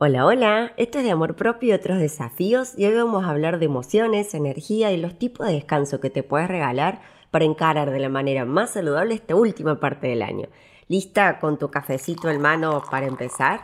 [0.00, 3.58] Hola, hola, esto es de amor propio y otros desafíos y hoy vamos a hablar
[3.58, 7.00] de emociones, energía y los tipos de descanso que te puedes regalar
[7.32, 10.46] para encarar de la manera más saludable esta última parte del año.
[10.86, 13.62] ¿Lista con tu cafecito en mano para empezar?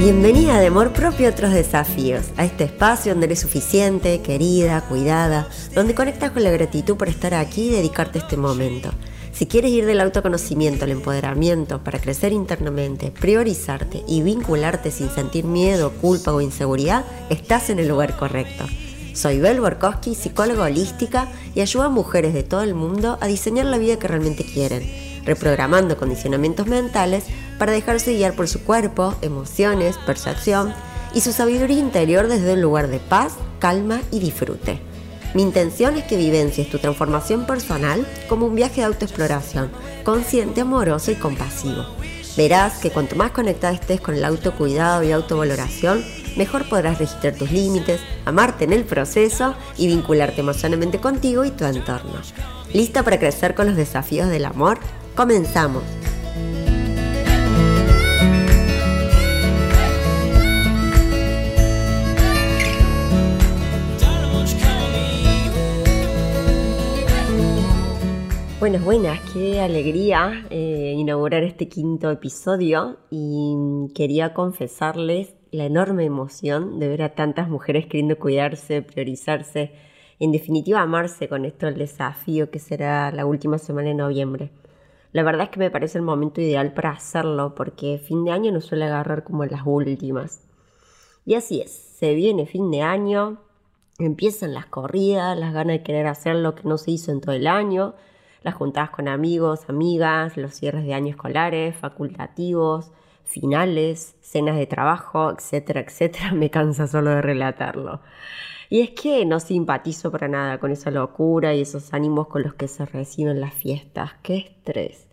[0.00, 5.46] Bienvenida de amor propio a otros desafíos, a este espacio donde eres suficiente, querida, cuidada,
[5.74, 8.88] donde conectas con la gratitud por estar aquí y dedicarte este momento.
[9.34, 15.44] Si quieres ir del autoconocimiento al empoderamiento para crecer internamente, priorizarte y vincularte sin sentir
[15.44, 18.64] miedo, culpa o inseguridad, estás en el lugar correcto.
[19.12, 23.66] Soy Bel Borkowski, psicóloga holística y ayudo a mujeres de todo el mundo a diseñar
[23.66, 24.82] la vida que realmente quieren,
[25.26, 27.24] reprogramando condicionamientos mentales
[27.60, 30.72] para dejarse guiar por su cuerpo, emociones, percepción
[31.12, 34.80] y su sabiduría interior desde un lugar de paz, calma y disfrute.
[35.34, 39.70] Mi intención es que vivencies tu transformación personal como un viaje de autoexploración,
[40.04, 41.84] consciente, amoroso y compasivo.
[42.34, 46.02] Verás que cuanto más conectada estés con el autocuidado y autovaloración,
[46.38, 51.66] mejor podrás registrar tus límites, amarte en el proceso y vincularte emocionalmente contigo y tu
[51.66, 52.22] entorno.
[52.72, 54.78] ¿Lista para crecer con los desafíos del amor?
[55.14, 55.82] Comenzamos.
[68.60, 73.56] Buenas, buenas, qué alegría eh, inaugurar este quinto episodio y
[73.94, 79.72] quería confesarles la enorme emoción de ver a tantas mujeres queriendo cuidarse, priorizarse,
[80.18, 84.50] en definitiva amarse con esto el desafío que será la última semana de noviembre.
[85.12, 88.52] La verdad es que me parece el momento ideal para hacerlo porque fin de año
[88.52, 90.46] no suele agarrar como las últimas.
[91.24, 93.40] Y así es, se viene fin de año,
[93.98, 97.34] empiezan las corridas, las ganas de querer hacer lo que no se hizo en todo
[97.34, 97.94] el año,
[98.42, 102.92] las juntadas con amigos, amigas, los cierres de año escolares, facultativos,
[103.24, 108.00] finales, cenas de trabajo, etcétera, etcétera, me cansa solo de relatarlo.
[108.68, 112.54] Y es que no simpatizo para nada con esa locura y esos ánimos con los
[112.54, 114.12] que se reciben las fiestas.
[114.22, 115.08] ¡Qué estrés!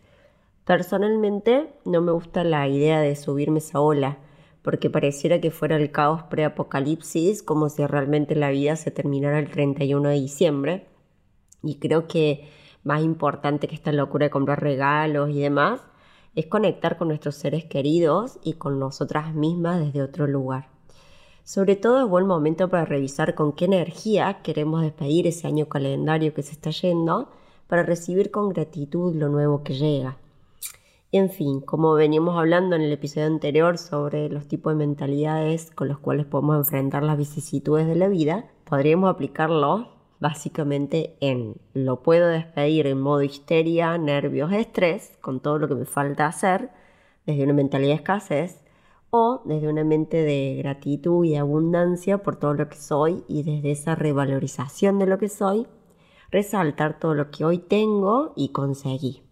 [0.64, 4.18] Personalmente no me gusta la idea de subirme esa ola,
[4.62, 9.50] porque pareciera que fuera el caos preapocalipsis, como si realmente la vida se terminara el
[9.50, 10.88] 31 de diciembre.
[11.64, 12.50] Y creo que
[12.88, 15.82] más importante que esta locura de comprar regalos y demás,
[16.36, 20.70] es conectar con nuestros seres queridos y con nosotras mismas desde otro lugar.
[21.44, 26.34] Sobre todo es buen momento para revisar con qué energía queremos despedir ese año calendario
[26.34, 27.30] que se está yendo
[27.68, 30.18] para recibir con gratitud lo nuevo que llega.
[31.12, 35.88] En fin, como veníamos hablando en el episodio anterior sobre los tipos de mentalidades con
[35.88, 42.28] los cuales podemos enfrentar las vicisitudes de la vida, podríamos aplicarlo básicamente en lo puedo
[42.28, 46.70] despedir en modo histeria, nervios, estrés, con todo lo que me falta hacer,
[47.26, 48.64] desde una mentalidad de escasez,
[49.10, 53.72] o desde una mente de gratitud y abundancia por todo lo que soy y desde
[53.72, 55.66] esa revalorización de lo que soy,
[56.30, 59.24] resaltar todo lo que hoy tengo y conseguí.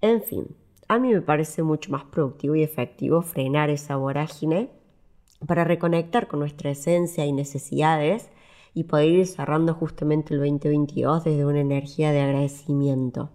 [0.00, 0.56] En fin,
[0.88, 4.70] a mí me parece mucho más productivo y efectivo frenar esa vorágine
[5.46, 8.28] para reconectar con nuestra esencia y necesidades
[8.74, 13.30] y poder ir cerrando justamente el 2022 desde una energía de agradecimiento.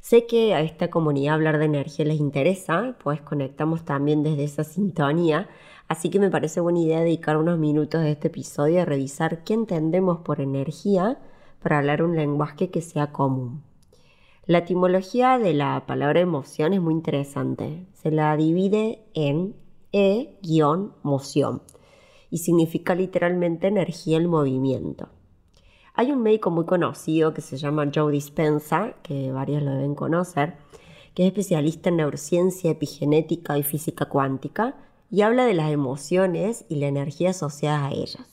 [0.00, 4.62] Sé que a esta comunidad hablar de energía les interesa, pues conectamos también desde esa
[4.62, 5.48] sintonía,
[5.88, 9.54] así que me parece buena idea dedicar unos minutos de este episodio a revisar qué
[9.54, 11.18] entendemos por energía
[11.62, 13.62] para hablar un lenguaje que sea común.
[14.46, 17.86] La etimología de la palabra emoción es muy interesante.
[17.94, 19.56] Se la divide en
[19.90, 21.62] e-moción
[22.34, 25.08] y significa literalmente energía en movimiento.
[25.94, 30.56] Hay un médico muy conocido que se llama Joe Dispenza, que varios lo deben conocer,
[31.14, 34.74] que es especialista en neurociencia, epigenética y física cuántica,
[35.12, 38.26] y habla de las emociones y la energía asociada a ellas.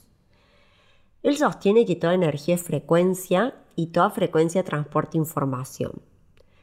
[1.22, 6.01] Él sostiene que toda energía es frecuencia y toda frecuencia transporta información.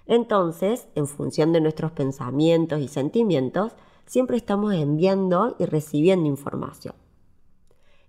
[0.07, 3.75] Entonces, en función de nuestros pensamientos y sentimientos,
[4.07, 6.97] siempre estamos enviando y recibiendo información.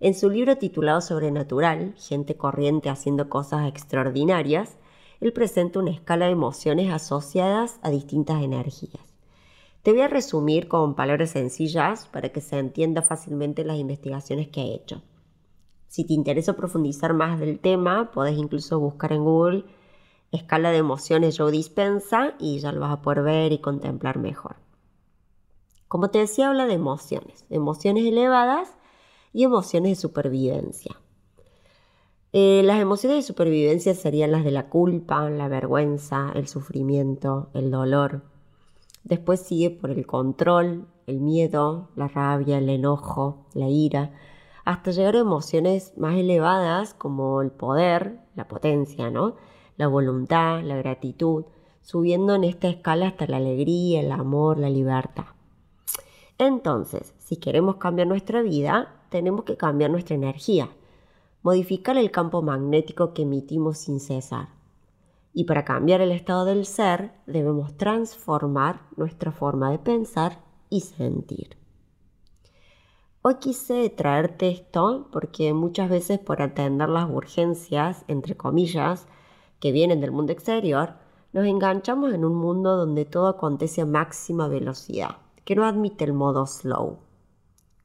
[0.01, 4.77] En su libro titulado Sobrenatural, Gente corriente haciendo cosas extraordinarias,
[5.19, 9.03] él presenta una escala de emociones asociadas a distintas energías.
[9.83, 14.61] Te voy a resumir con palabras sencillas para que se entienda fácilmente las investigaciones que
[14.61, 15.01] he hecho.
[15.89, 19.65] Si te interesa profundizar más del tema, puedes incluso buscar en Google
[20.31, 24.57] escala de emociones Joe Dispensa y ya lo vas a poder ver y contemplar mejor.
[25.89, 28.78] Como te decía, habla de emociones, emociones elevadas
[29.33, 30.95] y emociones de supervivencia.
[32.31, 37.71] Eh, las emociones de supervivencia serían las de la culpa, la vergüenza, el sufrimiento, el
[37.71, 38.21] dolor.
[39.03, 44.11] Después sigue por el control, el miedo, la rabia, el enojo, la ira,
[44.63, 49.35] hasta llegar a emociones más elevadas como el poder, la potencia, ¿no?
[49.77, 51.45] La voluntad, la gratitud,
[51.81, 55.25] subiendo en esta escala hasta la alegría, el amor, la libertad.
[56.37, 60.69] Entonces, si queremos cambiar nuestra vida, tenemos que cambiar nuestra energía,
[61.41, 64.49] modificar el campo magnético que emitimos sin cesar.
[65.33, 70.39] Y para cambiar el estado del ser, debemos transformar nuestra forma de pensar
[70.69, 71.57] y sentir.
[73.21, 79.07] Hoy quise traerte esto porque muchas veces por atender las urgencias, entre comillas,
[79.59, 80.93] que vienen del mundo exterior,
[81.33, 86.13] nos enganchamos en un mundo donde todo acontece a máxima velocidad, que no admite el
[86.13, 86.99] modo slow.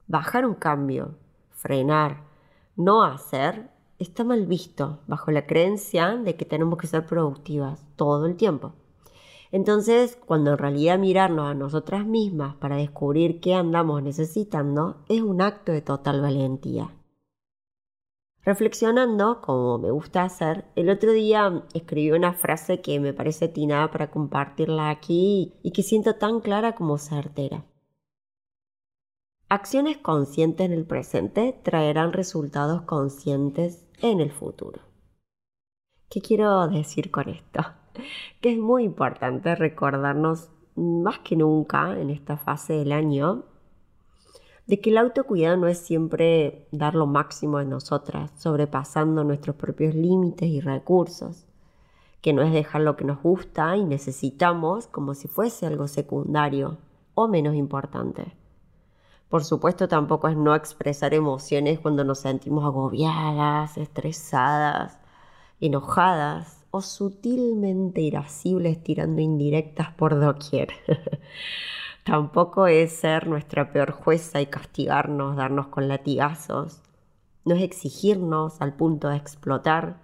[0.07, 1.15] Bajar un cambio,
[1.49, 2.23] frenar,
[2.75, 8.27] no hacer, está mal visto bajo la creencia de que tenemos que ser productivas todo
[8.27, 8.73] el tiempo.
[9.51, 15.41] Entonces, cuando en realidad mirarnos a nosotras mismas para descubrir qué andamos necesitando es un
[15.41, 16.91] acto de total valentía.
[18.43, 23.89] Reflexionando, como me gusta hacer, el otro día escribí una frase que me parece atinada
[23.89, 27.65] para compartirla aquí y que siento tan clara como certera.
[29.47, 34.81] Acciones conscientes en el presente traerán resultados conscientes en el futuro.
[36.09, 37.61] ¿Qué quiero decir con esto?
[38.41, 43.43] que es muy importante recordarnos más que nunca en esta fase del año
[44.65, 49.93] de que el autocuidado no es siempre dar lo máximo de nosotras, sobrepasando nuestros propios
[49.93, 51.45] límites y recursos,
[52.21, 56.79] que no es dejar lo que nos gusta y necesitamos como si fuese algo secundario
[57.13, 58.35] o menos importante.
[59.29, 64.99] Por supuesto tampoco es no expresar emociones cuando nos sentimos agobiadas, estresadas,
[65.59, 70.69] enojadas o sutilmente irascibles tirando indirectas por doquier.
[72.03, 76.83] Tampoco es ser nuestra peor jueza y castigarnos, darnos con latigazos.
[77.45, 80.01] No es exigirnos al punto de explotar.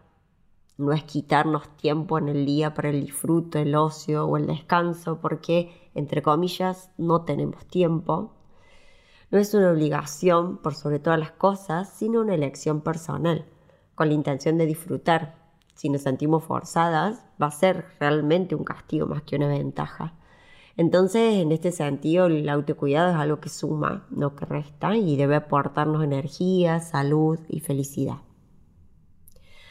[0.77, 5.19] No es quitarnos tiempo en el día para el disfrute, el ocio o el descanso,
[5.21, 8.33] porque, entre comillas, no tenemos tiempo.
[9.31, 13.45] No es una obligación por sobre todas las cosas, sino una elección personal,
[13.95, 15.36] con la intención de disfrutar,
[15.74, 20.16] si nos sentimos forzadas, va a ser realmente un castigo más que una ventaja.
[20.75, 25.38] Entonces, en este sentido, el autocuidado es algo que suma, no que resta, y debe
[25.38, 28.18] aportarnos energía, salud y felicidad.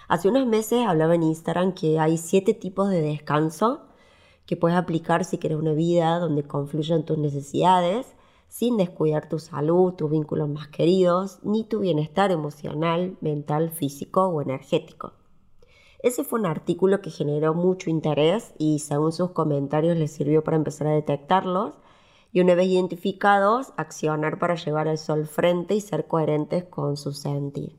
[0.09, 3.83] Hace unos meses hablaba en Instagram que hay siete tipos de descanso
[4.47, 8.17] que puedes aplicar si quieres una vida donde confluyan tus necesidades
[8.51, 14.43] sin descuidar tu salud, tus vínculos más queridos, ni tu bienestar emocional, mental, físico o
[14.43, 15.13] energético.
[16.03, 20.57] Ese fue un artículo que generó mucho interés y según sus comentarios les sirvió para
[20.57, 21.75] empezar a detectarlos
[22.33, 27.13] y una vez identificados, accionar para llevar el sol frente y ser coherentes con su
[27.13, 27.77] sentir.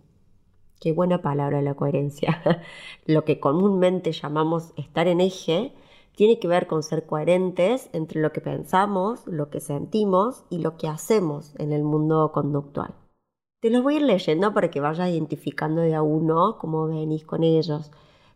[0.80, 2.42] Qué buena palabra la coherencia.
[3.06, 5.74] Lo que comúnmente llamamos estar en eje
[6.16, 10.78] tiene que ver con ser coherentes entre lo que pensamos, lo que sentimos y lo
[10.78, 12.94] que hacemos en el mundo conductual.
[13.62, 17.26] Te los voy a ir leyendo para que vayas identificando de a uno cómo venís
[17.26, 17.92] con ellos.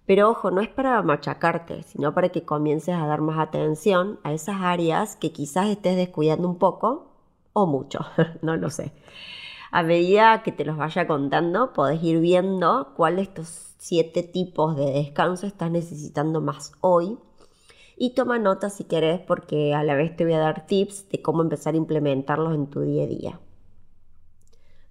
[0.06, 4.34] Pero ojo, no es para machacarte, sino para que comiences a dar más atención a
[4.34, 7.08] esas áreas que quizás estés descuidando un poco
[7.54, 8.00] o mucho,
[8.42, 8.92] no lo sé.
[9.72, 14.76] A medida que te los vaya contando, podés ir viendo cuál de estos siete tipos
[14.76, 17.18] de descanso estás necesitando más hoy.
[17.98, 21.22] Y toma nota si querés porque a la vez te voy a dar tips de
[21.22, 23.40] cómo empezar a implementarlos en tu día a día.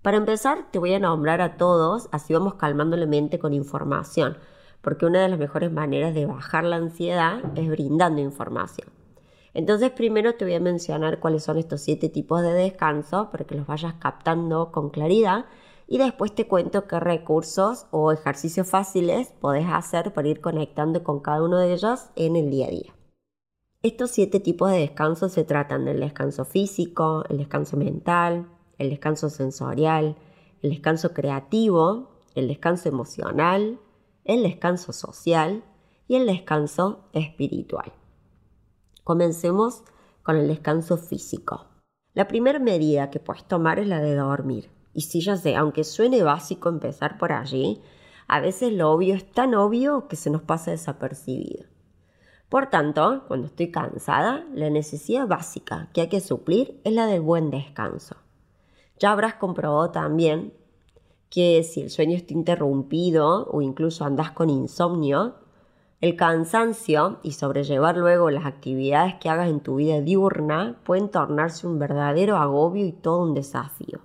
[0.02, 4.36] Para empezar, te voy a nombrar a todos, así vamos calmando la mente con información
[4.84, 8.88] porque una de las mejores maneras de bajar la ansiedad es brindando información.
[9.54, 13.54] Entonces primero te voy a mencionar cuáles son estos siete tipos de descanso para que
[13.54, 15.46] los vayas captando con claridad
[15.86, 21.20] y después te cuento qué recursos o ejercicios fáciles podés hacer para ir conectando con
[21.20, 22.93] cada uno de ellos en el día a día.
[23.84, 28.48] Estos siete tipos de descanso se tratan del descanso físico, el descanso mental,
[28.78, 30.16] el descanso sensorial,
[30.62, 33.78] el descanso creativo, el descanso emocional,
[34.24, 35.64] el descanso social
[36.08, 37.92] y el descanso espiritual.
[39.02, 39.82] Comencemos
[40.22, 41.66] con el descanso físico.
[42.14, 44.70] La primera medida que puedes tomar es la de dormir.
[44.94, 47.82] Y si ya sé, aunque suene básico empezar por allí,
[48.28, 51.73] a veces lo obvio es tan obvio que se nos pasa desapercibido.
[52.48, 57.20] Por tanto, cuando estoy cansada, la necesidad básica que hay que suplir es la del
[57.20, 58.16] buen descanso.
[58.98, 60.52] Ya habrás comprobado también
[61.30, 65.34] que si el sueño está interrumpido o incluso andas con insomnio,
[66.00, 71.66] el cansancio y sobrellevar luego las actividades que hagas en tu vida diurna pueden tornarse
[71.66, 74.00] un verdadero agobio y todo un desafío.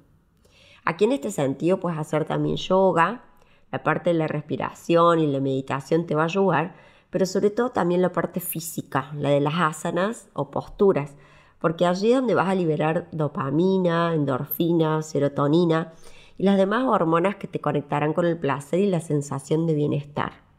[0.86, 3.25] Aquí en este sentido puedes hacer también yoga,
[3.72, 6.75] la parte de la respiración y la meditación te va a ayudar,
[7.10, 11.16] pero sobre todo también la parte física, la de las asanas o posturas,
[11.60, 15.94] porque allí es donde vas a liberar dopamina, endorfina, serotonina
[16.38, 20.50] y las demás hormonas que te conectarán con el placer y la sensación de bienestar.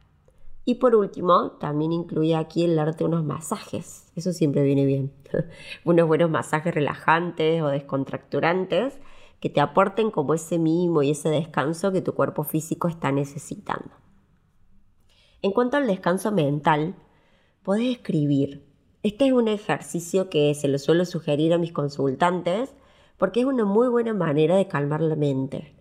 [0.66, 4.12] Y por último, también incluye aquí el darte unos masajes.
[4.14, 5.10] Eso siempre viene bien.
[5.84, 8.98] unos buenos masajes relajantes o descontracturantes
[9.40, 13.90] que te aporten como ese mimo y ese descanso que tu cuerpo físico está necesitando.
[15.42, 16.94] En cuanto al descanso mental,
[17.62, 18.62] podés escribir.
[19.02, 22.74] Este es un ejercicio que se lo suelo sugerir a mis consultantes
[23.16, 25.74] porque es una muy buena manera de calmar la mente,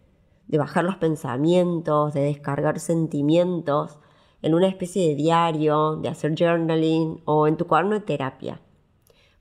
[0.48, 4.00] de bajar los pensamientos, de descargar sentimientos
[4.42, 8.62] en una especie de diario, de hacer journaling o en tu cuaderno de terapia.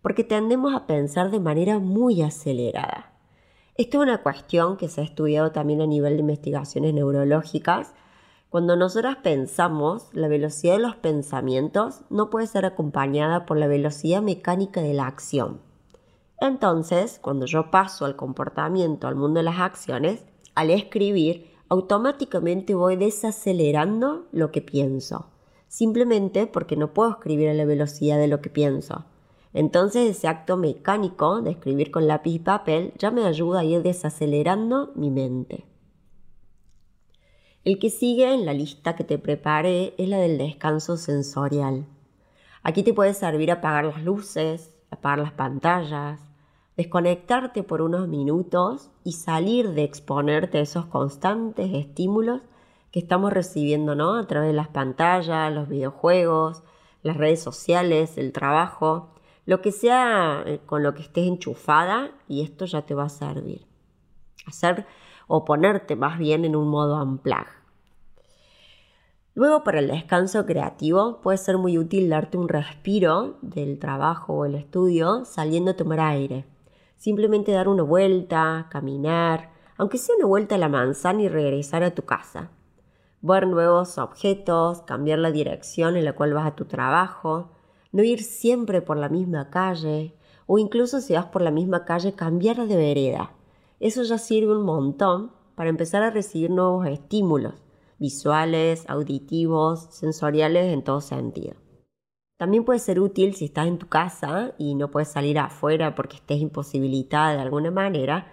[0.03, 3.13] Porque tendemos a pensar de manera muy acelerada.
[3.77, 7.95] Esto es una cuestión que se ha estudiado también a nivel de investigaciones neurológicas.
[8.51, 14.23] Cuando nosotras pensamos, la velocidad de los pensamientos no puede ser acompañada por la velocidad
[14.23, 15.61] mecánica de la acción.
[16.41, 20.25] Entonces, cuando yo paso al comportamiento, al mundo de las acciones,
[20.55, 25.27] al escribir, automáticamente voy desacelerando lo que pienso,
[25.67, 29.05] simplemente porque no puedo escribir a la velocidad de lo que pienso.
[29.53, 33.83] Entonces ese acto mecánico de escribir con lápiz y papel ya me ayuda a ir
[33.83, 35.67] desacelerando mi mente.
[37.69, 41.85] El que sigue en la lista que te preparé es la del descanso sensorial.
[42.63, 46.19] Aquí te puede servir apagar las luces, apagar las pantallas,
[46.79, 52.41] desconectarte por unos minutos y salir de exponerte a esos constantes estímulos
[52.91, 54.15] que estamos recibiendo ¿no?
[54.15, 56.63] a través de las pantallas, los videojuegos,
[57.03, 59.11] las redes sociales, el trabajo,
[59.45, 63.09] lo que sea eh, con lo que estés enchufada y esto ya te va a
[63.11, 63.67] servir.
[64.47, 64.87] Hacer
[65.27, 67.58] o ponerte más bien en un modo unplug.
[69.39, 74.45] Luego para el descanso creativo puede ser muy útil darte un respiro del trabajo o
[74.45, 76.45] el estudio saliendo a tomar aire
[76.97, 81.95] Simplemente dar una vuelta, caminar, aunque sea una vuelta a la manzana y regresar a
[81.95, 82.51] tu casa.
[83.21, 87.53] Ver nuevos objetos, cambiar la dirección en la cual vas a tu trabajo,
[87.93, 90.17] no ir siempre por la misma calle,
[90.49, 93.31] o incluso si vas por la misma calle, cambiar de vereda.
[93.79, 97.68] Eso ya sirve un montón para empezar a recibir nuevos estímulos,
[97.99, 101.57] visuales, auditivos, sensoriales en todo sentido.
[102.39, 106.17] También puede ser útil si estás en tu casa y no puedes salir afuera porque
[106.17, 108.29] estés imposibilitada de alguna manera,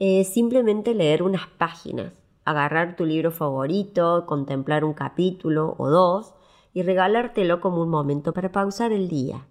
[0.00, 2.12] eh, simplemente leer unas páginas,
[2.44, 6.34] agarrar tu libro favorito, contemplar un capítulo o dos
[6.74, 9.46] y regalártelo como un momento para pausar el día.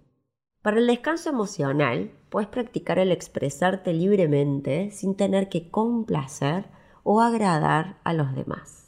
[0.62, 6.66] Para el descanso emocional, puedes practicar el expresarte libremente sin tener que complacer
[7.04, 8.87] o agradar a los demás.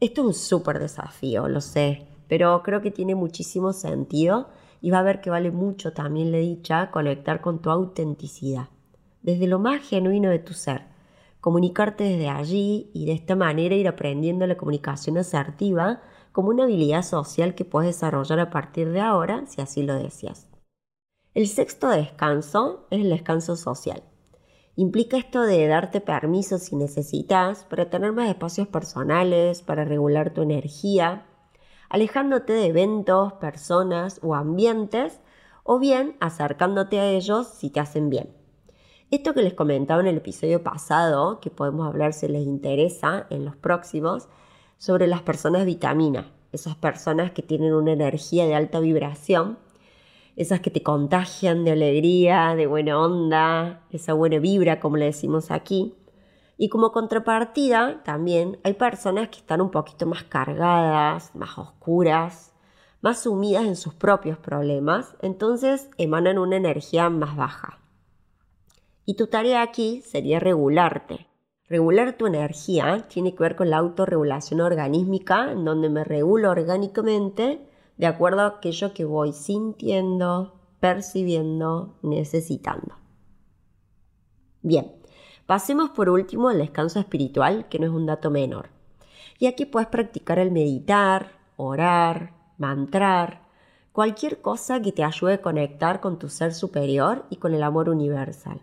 [0.00, 4.48] Esto es un súper desafío, lo sé, pero creo que tiene muchísimo sentido
[4.80, 8.68] y va a ver que vale mucho también, le dicha, conectar con tu autenticidad,
[9.22, 10.82] desde lo más genuino de tu ser,
[11.40, 16.00] comunicarte desde allí y de esta manera ir aprendiendo la comunicación asertiva
[16.30, 20.48] como una habilidad social que puedes desarrollar a partir de ahora si así lo deseas.
[21.34, 24.04] El sexto descanso es el descanso social.
[24.78, 30.40] Implica esto de darte permiso si necesitas para tener más espacios personales, para regular tu
[30.42, 31.26] energía,
[31.88, 35.20] alejándote de eventos, personas o ambientes,
[35.64, 38.32] o bien acercándote a ellos si te hacen bien.
[39.10, 43.44] Esto que les comentaba en el episodio pasado, que podemos hablar si les interesa en
[43.44, 44.28] los próximos,
[44.76, 49.58] sobre las personas vitamina, esas personas que tienen una energía de alta vibración,
[50.38, 55.50] esas que te contagian de alegría, de buena onda, esa buena vibra, como le decimos
[55.50, 55.96] aquí,
[56.56, 62.54] y como contrapartida, también hay personas que están un poquito más cargadas, más oscuras,
[63.00, 67.80] más sumidas en sus propios problemas, entonces emanan una energía más baja.
[69.04, 71.26] Y tu tarea aquí sería regularte.
[71.68, 77.67] Regular tu energía tiene que ver con la autorregulación organísmica, en donde me regulo orgánicamente
[77.98, 82.96] de acuerdo a aquello que voy sintiendo, percibiendo, necesitando.
[84.62, 84.98] Bien,
[85.48, 88.68] Pasemos por último al descanso espiritual, que no es un dato menor.
[89.38, 93.46] Y aquí puedes practicar el meditar, orar, mantrar,
[93.92, 97.88] cualquier cosa que te ayude a conectar con tu ser superior y con el amor
[97.88, 98.60] universal.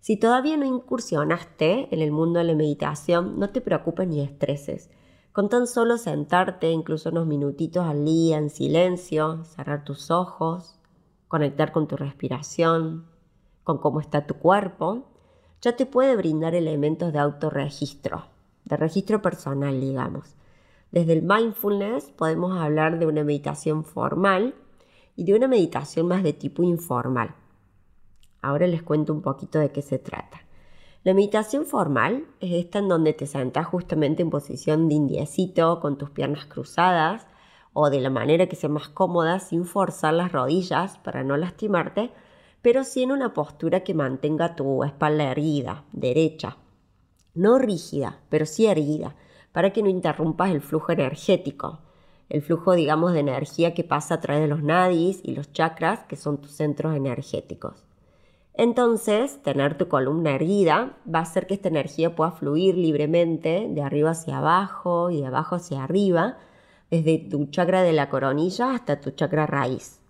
[0.00, 4.88] Si todavía no incursionaste en el mundo de la meditación, no te preocupes ni estreses.
[5.36, 10.80] Con tan solo sentarte incluso unos minutitos al día en silencio, cerrar tus ojos,
[11.28, 13.04] conectar con tu respiración,
[13.62, 15.04] con cómo está tu cuerpo,
[15.60, 18.24] ya te puede brindar elementos de autorregistro,
[18.64, 20.36] de registro personal, digamos.
[20.90, 24.54] Desde el mindfulness podemos hablar de una meditación formal
[25.16, 27.34] y de una meditación más de tipo informal.
[28.40, 30.45] Ahora les cuento un poquito de qué se trata.
[31.06, 35.98] La meditación formal es esta en donde te sentás justamente en posición de indiecito con
[35.98, 37.28] tus piernas cruzadas
[37.72, 42.10] o de la manera que sea más cómoda sin forzar las rodillas para no lastimarte,
[42.60, 46.56] pero sí en una postura que mantenga tu espalda erguida, derecha.
[47.34, 49.14] No rígida, pero sí erguida,
[49.52, 51.82] para que no interrumpas el flujo energético.
[52.28, 56.02] El flujo, digamos, de energía que pasa a través de los nadis y los chakras,
[56.06, 57.85] que son tus centros energéticos.
[58.58, 63.82] Entonces, tener tu columna erguida va a hacer que esta energía pueda fluir libremente de
[63.82, 66.38] arriba hacia abajo y de abajo hacia arriba,
[66.90, 70.00] desde tu chakra de la coronilla hasta tu chakra raíz.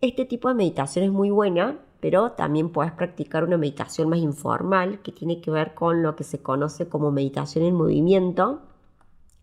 [0.00, 5.00] Este tipo de meditación es muy buena, pero también puedes practicar una meditación más informal
[5.02, 8.62] que tiene que ver con lo que se conoce como meditación en movimiento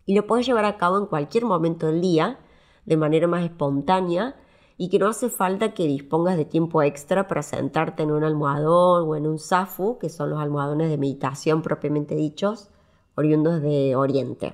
[0.05, 2.39] y lo puedes llevar a cabo en cualquier momento del día
[2.85, 4.35] de manera más espontánea
[4.77, 9.07] y que no hace falta que dispongas de tiempo extra para sentarte en un almohadón
[9.07, 12.69] o en un zafu, que son los almohadones de meditación propiamente dichos,
[13.15, 14.53] oriundos de Oriente.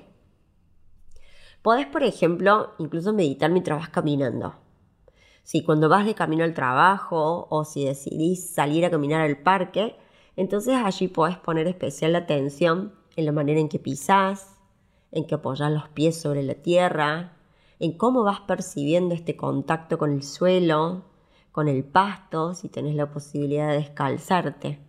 [1.62, 4.54] Podés, por ejemplo, incluso meditar mientras vas caminando.
[5.42, 9.96] Si cuando vas de camino al trabajo o si decidís salir a caminar al parque,
[10.36, 14.56] entonces allí podés poner especial atención en la manera en que pisás,
[15.10, 17.37] en que apoyas los pies sobre la tierra,
[17.80, 21.04] en cómo vas percibiendo este contacto con el suelo,
[21.52, 24.80] con el pasto, si tenés la posibilidad de descalzarte.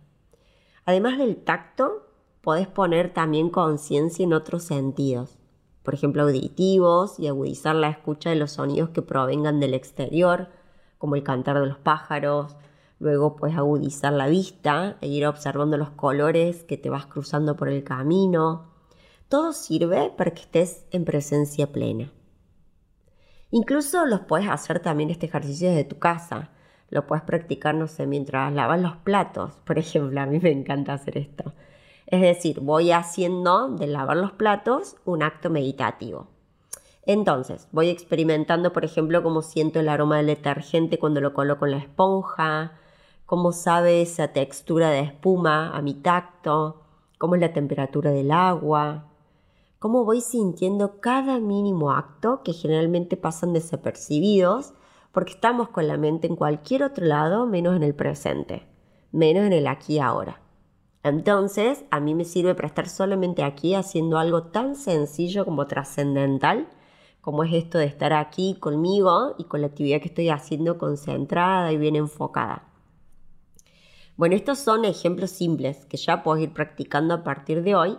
[0.84, 2.06] Además del tacto,
[2.40, 5.38] podés poner también conciencia en otros sentidos,
[5.82, 10.48] por ejemplo auditivos, y agudizar la escucha de los sonidos que provengan del exterior,
[10.98, 12.56] como el cantar de los pájaros.
[12.98, 17.68] Luego puedes agudizar la vista e ir observando los colores que te vas cruzando por
[17.68, 18.66] el camino.
[19.28, 22.12] Todo sirve para que estés en presencia plena.
[23.52, 26.50] Incluso los puedes hacer también este ejercicio desde tu casa.
[26.88, 29.54] Lo puedes practicar, no sé, mientras lavas los platos.
[29.64, 31.52] Por ejemplo, a mí me encanta hacer esto.
[32.06, 36.28] Es decir, voy haciendo de lavar los platos un acto meditativo.
[37.06, 41.72] Entonces, voy experimentando, por ejemplo, cómo siento el aroma del detergente cuando lo coloco en
[41.72, 42.72] la esponja,
[43.26, 46.82] cómo sabe esa textura de espuma a mi tacto,
[47.18, 49.09] cómo es la temperatura del agua,
[49.80, 54.74] cómo voy sintiendo cada mínimo acto que generalmente pasan desapercibidos
[55.10, 58.68] porque estamos con la mente en cualquier otro lado menos en el presente,
[59.10, 60.42] menos en el aquí y ahora.
[61.02, 66.68] Entonces, a mí me sirve para estar solamente aquí haciendo algo tan sencillo como trascendental,
[67.22, 71.72] como es esto de estar aquí conmigo y con la actividad que estoy haciendo concentrada
[71.72, 72.68] y bien enfocada.
[74.18, 77.98] Bueno, estos son ejemplos simples que ya puedes ir practicando a partir de hoy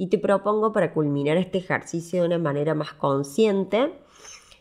[0.00, 3.92] y te propongo para culminar este ejercicio de una manera más consciente,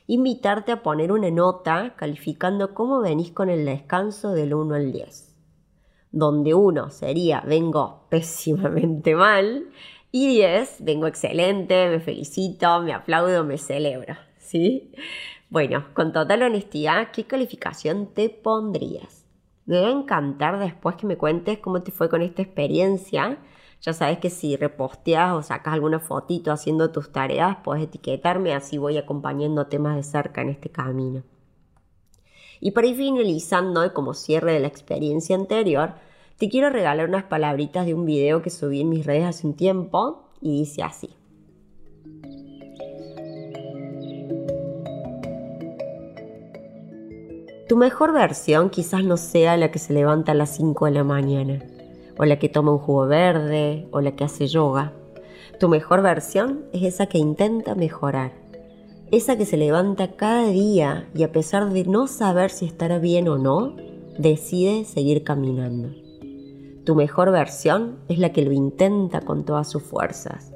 [0.06, 5.34] invitarte a poner una nota calificando cómo venís con el descanso del 1 al 10,
[6.12, 9.70] donde 1 sería vengo pésimamente mal
[10.12, 14.92] y 10 vengo excelente, me felicito, me aplaudo, me celebro, ¿sí?
[15.50, 19.26] Bueno, con total honestidad, ¿qué calificación te pondrías?
[19.66, 23.40] Me va a encantar después que me cuentes cómo te fue con esta experiencia
[23.82, 28.78] ya sabes que si reposteas o sacas alguna fotito haciendo tus tareas, puedes etiquetarme, así
[28.78, 31.24] voy acompañando temas de cerca en este camino.
[32.60, 35.94] Y para ir finalizando y como cierre de la experiencia anterior,
[36.38, 39.56] te quiero regalar unas palabritas de un video que subí en mis redes hace un
[39.56, 41.16] tiempo y dice así.
[47.70, 51.04] Tu mejor versión quizás no sea la que se levanta a las 5 de la
[51.04, 51.60] mañana
[52.20, 54.92] o la que toma un jugo verde, o la que hace yoga.
[55.58, 58.34] Tu mejor versión es esa que intenta mejorar,
[59.10, 63.30] esa que se levanta cada día y a pesar de no saber si estará bien
[63.30, 63.74] o no,
[64.18, 65.90] decide seguir caminando.
[66.84, 70.52] Tu mejor versión es la que lo intenta con todas sus fuerzas,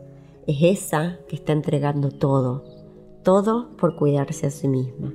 [0.46, 2.66] es esa que está entregando todo,
[3.24, 5.14] todo por cuidarse a sí misma.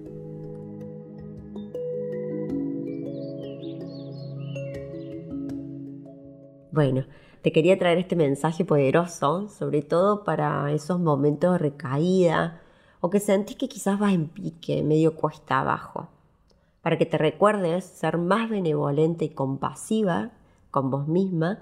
[6.79, 7.07] Bueno,
[7.43, 12.61] te quería traer este mensaje poderoso, sobre todo para esos momentos de recaída
[13.01, 16.07] o que sentís que quizás vas en pique, medio cuesta abajo,
[16.81, 20.31] para que te recuerdes ser más benevolente y compasiva
[20.71, 21.59] con vos misma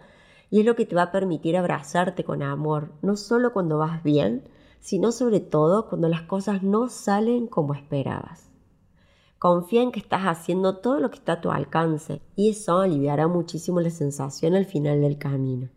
[0.51, 4.03] y es lo que te va a permitir abrazarte con amor, no solo cuando vas
[4.03, 4.47] bien,
[4.81, 8.51] sino sobre todo cuando las cosas no salen como esperabas.
[9.47, 13.29] Confía en que estás haciendo todo lo que está a tu alcance y eso aliviará
[13.29, 15.69] muchísimo la sensación al final del camino.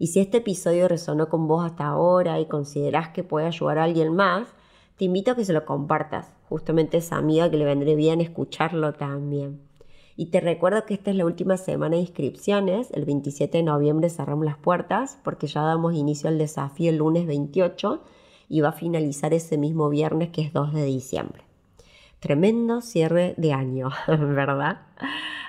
[0.00, 3.84] Y si este episodio resonó con vos hasta ahora y considerás que puede ayudar a
[3.84, 4.48] alguien más,
[4.96, 8.20] te invito a que se lo compartas, justamente a esa amiga que le vendré bien
[8.20, 9.60] escucharlo también.
[10.16, 14.10] Y te recuerdo que esta es la última semana de inscripciones, el 27 de noviembre
[14.10, 18.02] cerramos las puertas porque ya damos inicio al desafío el lunes 28
[18.48, 21.47] y va a finalizar ese mismo viernes que es 2 de diciembre.
[22.20, 24.82] Tremendo cierre de año, ¿verdad?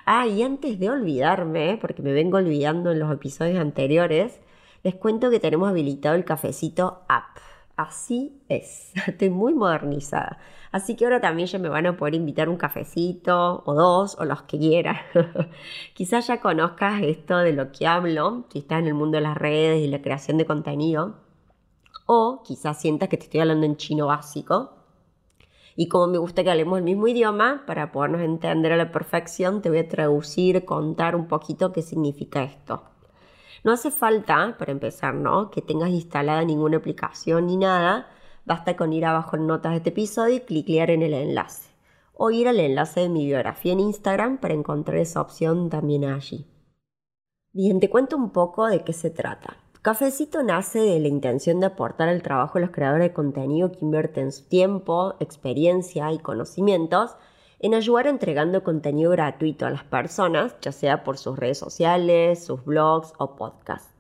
[0.06, 4.40] Ah, y antes de olvidarme, porque me vengo olvidando en los episodios anteriores,
[4.84, 7.38] les cuento que tenemos habilitado el cafecito app.
[7.76, 10.38] Así es, estoy muy modernizada.
[10.72, 14.26] Así que ahora también ya me van a poder invitar un cafecito o dos o
[14.26, 14.98] los que quieran.
[15.94, 19.38] Quizás ya conozcas esto de lo que hablo, si estás en el mundo de las
[19.38, 21.16] redes y la creación de contenido.
[22.06, 24.79] O quizás sientas que te estoy hablando en chino básico.
[25.82, 29.62] Y como me gusta que hablemos el mismo idioma, para podernos entender a la perfección,
[29.62, 32.84] te voy a traducir, contar un poquito qué significa esto.
[33.64, 35.50] No hace falta, para empezar, ¿no?
[35.50, 38.10] Que tengas instalada ninguna aplicación ni nada.
[38.44, 41.72] Basta con ir abajo en notas de este episodio y clicar en el enlace.
[42.12, 46.46] O ir al enlace de mi biografía en Instagram para encontrar esa opción también allí.
[47.54, 49.56] Bien, te cuento un poco de qué se trata.
[49.82, 53.86] Cafecito nace de la intención de aportar al trabajo de los creadores de contenido que
[53.86, 57.16] invierten su tiempo, experiencia y conocimientos
[57.60, 62.66] en ayudar entregando contenido gratuito a las personas, ya sea por sus redes sociales, sus
[62.66, 63.94] blogs o podcasts.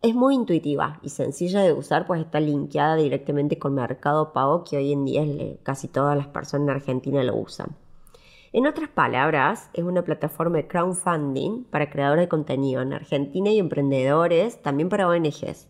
[0.00, 4.78] Es muy intuitiva y sencilla de usar, pues está linkeada directamente con Mercado Pago, que
[4.78, 5.24] hoy en día
[5.62, 7.76] casi todas las personas en Argentina lo usan.
[8.52, 13.58] En otras palabras, es una plataforma de crowdfunding para creadores de contenido en Argentina y
[13.58, 15.68] emprendedores, también para ONGs.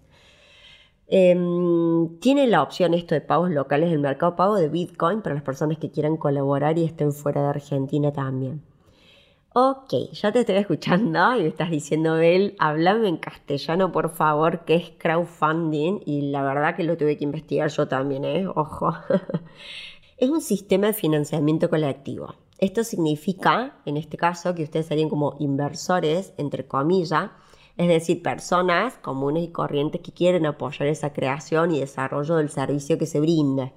[1.09, 5.43] Em, tiene la opción esto de pagos locales del mercado pago de Bitcoin para las
[5.43, 8.63] personas que quieran colaborar y estén fuera de Argentina también.
[9.55, 14.65] Ok, ya te estoy escuchando y me estás diciendo, Bel, háblame en castellano, por favor,
[14.65, 16.03] qué es crowdfunding.
[16.07, 18.47] Y la verdad que lo tuve que investigar yo también, ¿eh?
[18.47, 18.93] Ojo.
[20.19, 25.37] es un sistema de financiamiento colectivo esto significa, en este caso, que ustedes serían como
[25.39, 27.31] inversores, entre comillas,
[27.77, 32.99] es decir, personas comunes y corrientes que quieren apoyar esa creación y desarrollo del servicio
[32.99, 33.73] que se brinda.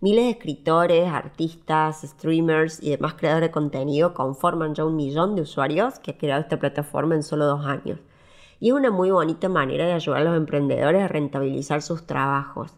[0.00, 5.42] Miles de escritores, artistas, streamers y demás creadores de contenido conforman ya un millón de
[5.42, 8.00] usuarios que ha creado esta plataforma en solo dos años.
[8.58, 12.72] Y es una muy bonita manera de ayudar a los emprendedores a rentabilizar sus trabajos.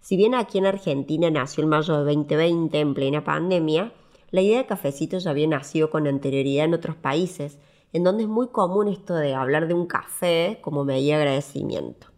[0.00, 3.92] Si bien aquí en Argentina nació en mayo de 2020 en plena pandemia,
[4.32, 7.58] la idea de cafecitos ya había nacido con anterioridad en otros países,
[7.92, 12.08] en donde es muy común esto de hablar de un café como medida de agradecimiento.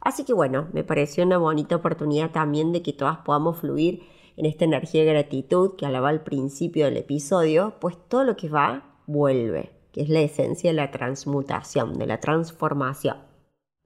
[0.00, 4.02] Así que bueno, me pareció una bonita oportunidad también de que todas podamos fluir
[4.36, 8.50] en esta energía de gratitud que hablaba al principio del episodio, pues todo lo que
[8.50, 13.16] va vuelve, que es la esencia de la transmutación, de la transformación.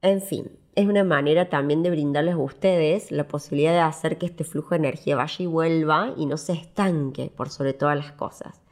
[0.02, 4.26] En fin, es una manera también de brindarles a ustedes la posibilidad de hacer que
[4.26, 8.12] este flujo de energía vaya y vuelva y no se estanque por sobre todas las
[8.12, 8.62] cosas.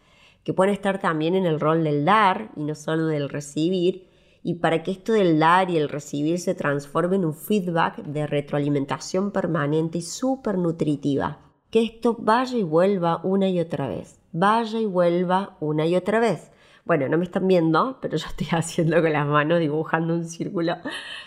[0.45, 4.07] Que pueden estar también en el rol del dar y no solo del recibir.
[4.45, 8.29] Y para que esto del dar y el recibir se transforme en un feedback de
[8.29, 11.41] retroalimentación permanente y súper nutritiva.
[11.73, 14.21] Que esto vaya y vuelva una y otra vez.
[14.31, 16.53] Vaya y vuelva una y otra vez.
[16.87, 20.77] Bueno, no me están viendo, pero yo estoy haciendo con las manos, dibujando un círculo.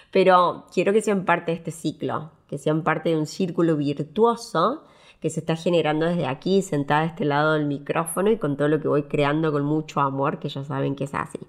[0.09, 4.83] Pero quiero que sean parte de este ciclo, que sean parte de un círculo virtuoso
[5.21, 8.69] que se está generando desde aquí, sentada a este lado del micrófono y con todo
[8.69, 11.39] lo que voy creando con mucho amor, que ya saben que es así.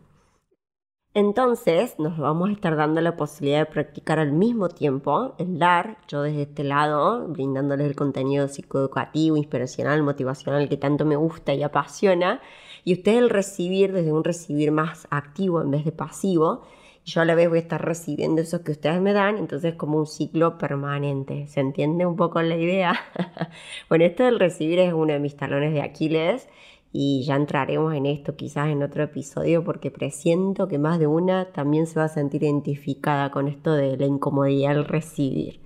[1.13, 5.99] Entonces nos vamos a estar dando la posibilidad de practicar al mismo tiempo el dar,
[6.07, 11.65] yo desde este lado, brindándoles el contenido psicoeducativo, inspiracional, motivacional que tanto me gusta y
[11.65, 12.41] apasiona,
[12.85, 16.63] y ustedes el recibir desde un recibir más activo en vez de pasivo,
[17.05, 19.99] yo a la vez voy a estar recibiendo eso que ustedes me dan, entonces como
[19.99, 21.49] un ciclo permanente.
[21.49, 22.95] ¿Se entiende un poco la idea?
[23.89, 26.49] bueno, esto del recibir es uno de mis talones de Aquiles
[26.93, 31.53] y ya entraremos en esto quizás en otro episodio porque presiento que más de una
[31.53, 35.61] también se va a sentir identificada con esto de la incomodidad al recibir.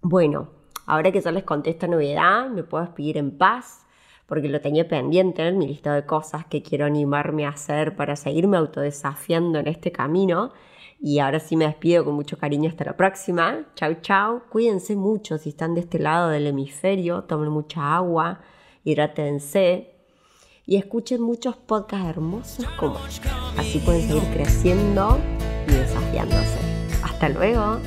[0.00, 0.48] Bueno,
[0.86, 3.86] ahora que ya les conté esta novedad, me puedo despedir en paz
[4.26, 8.16] porque lo tenía pendiente en mi lista de cosas que quiero animarme a hacer para
[8.16, 10.52] seguirme autodesafiando en este camino.
[10.98, 13.66] Y ahora sí me despido con mucho cariño hasta la próxima.
[13.74, 14.42] Chau, chau.
[14.48, 17.24] Cuídense mucho si están de este lado del hemisferio.
[17.24, 18.40] Tomen mucha agua.
[18.84, 19.88] Hidrátense.
[20.64, 23.28] y escuchen muchos podcasts hermosos como este.
[23.56, 25.18] Así pueden seguir creciendo
[25.66, 26.58] y desafiándose.
[27.02, 27.78] Hasta luego.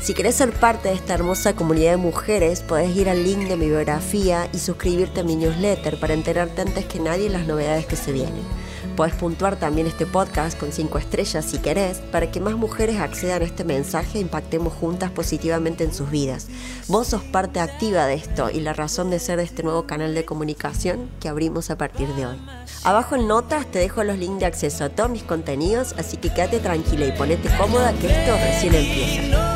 [0.00, 3.56] Si querés ser parte de esta hermosa comunidad de mujeres, podés ir al link de
[3.56, 7.96] mi biografía y suscribirte a mi newsletter para enterarte antes que nadie las novedades que
[7.96, 8.44] se vienen.
[8.94, 13.42] Podés puntuar también este podcast con 5 estrellas si querés, para que más mujeres accedan
[13.42, 16.46] a este mensaje e impactemos juntas positivamente en sus vidas.
[16.88, 20.14] Vos sos parte activa de esto y la razón de ser de este nuevo canal
[20.14, 22.36] de comunicación que abrimos a partir de hoy.
[22.84, 26.32] Abajo en notas te dejo los links de acceso a todos mis contenidos, así que
[26.32, 29.55] quédate tranquila y ponete cómoda que esto recién empieza.